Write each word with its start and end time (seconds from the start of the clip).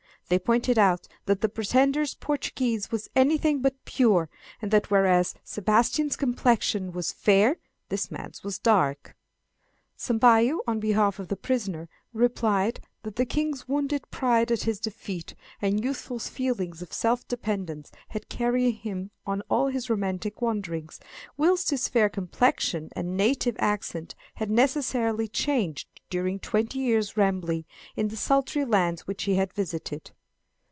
They 0.29 0.39
pointed 0.39 0.79
out 0.79 1.09
that 1.25 1.41
the 1.41 1.49
pretender's 1.49 2.15
Portuguese 2.15 2.89
was 2.89 3.09
anything 3.17 3.59
but 3.59 3.83
pure, 3.83 4.29
and 4.61 4.71
that 4.71 4.89
whereas 4.89 5.35
Sebastian's 5.43 6.15
complexion 6.15 6.93
was 6.93 7.11
fair 7.11 7.57
this 7.89 8.09
man's 8.09 8.41
was 8.41 8.57
dark. 8.57 9.17
Sampayo, 9.97 10.59
on 10.65 10.79
behalf 10.79 11.19
of 11.19 11.27
the 11.27 11.35
prisoner, 11.35 11.89
replied 12.13 12.79
that 13.03 13.17
the 13.17 13.25
king's 13.25 13.67
wounded 13.67 14.09
pride 14.09 14.53
at 14.53 14.61
his 14.63 14.79
defeat, 14.79 15.35
and 15.61 15.83
youthful 15.83 16.17
feelings 16.17 16.81
of 16.81 16.93
self 16.93 17.27
dependence, 17.27 17.91
had 18.07 18.29
carried 18.29 18.71
him 18.71 19.11
into 19.27 19.43
all 19.49 19.67
his 19.67 19.89
romantic 19.89 20.41
wanderings, 20.41 20.97
whilst 21.35 21.71
his 21.71 21.89
fair 21.89 22.07
complexion 22.07 22.89
and 22.95 23.17
native 23.17 23.57
accent 23.59 24.15
had 24.35 24.49
necessarily 24.49 25.27
changed 25.27 25.89
during 26.09 26.39
twenty 26.39 26.79
years' 26.79 27.17
rambling 27.17 27.65
in 27.97 28.07
the 28.07 28.15
sultry 28.15 28.63
lands 28.63 29.05
which 29.05 29.23
he 29.23 29.35
had 29.35 29.51
visited. 29.51 30.11